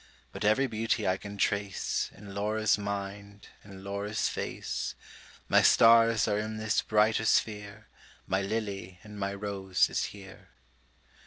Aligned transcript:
But 0.31 0.43
ev'ry 0.43 0.65
beauty 0.65 1.07
I 1.07 1.17
can 1.17 1.37
trace 1.37 2.09
In 2.15 2.33
Laura's 2.33 2.75
mind, 2.75 3.49
in 3.63 3.83
Laura's 3.83 4.27
face; 4.29 4.95
My 5.47 5.61
stars 5.61 6.27
are 6.27 6.39
in 6.39 6.57
this 6.57 6.81
brighter 6.81 7.23
sphere, 7.25 7.85
My 8.25 8.41
lily 8.41 8.97
and 9.03 9.19
my 9.19 9.31
rose 9.35 9.91
is 9.91 10.05
here. 10.05 10.49